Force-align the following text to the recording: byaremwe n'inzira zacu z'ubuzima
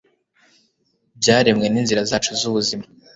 byaremwe 1.19 1.65
n'inzira 1.69 2.01
zacu 2.09 2.31
z'ubuzima 2.39 2.85